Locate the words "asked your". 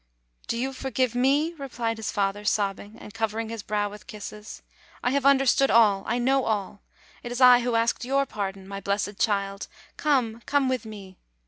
7.75-8.25